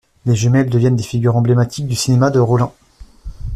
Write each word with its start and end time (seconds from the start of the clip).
Les 0.25 0.33
jumelles 0.35 0.71
deviennent 0.71 0.95
des 0.95 1.03
figures 1.03 1.37
emblématiques 1.37 1.85
du 1.85 1.93
cinéma 1.95 2.31
de 2.31 2.39
Rollin. 2.39 2.71